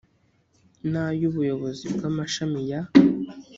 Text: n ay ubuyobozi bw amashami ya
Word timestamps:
n 0.91 0.93
ay 1.03 1.21
ubuyobozi 1.29 1.85
bw 1.95 2.01
amashami 2.09 2.59
ya 2.69 2.81